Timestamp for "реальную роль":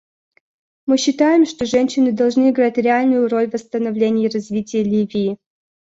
2.79-3.47